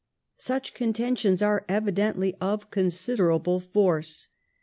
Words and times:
Such 0.39 0.73
contentions 0.73 1.43
are 1.43 1.63
evidently 1.69 2.33
of 2.41 2.71
considerable 2.71 3.59
force. 3.59 4.29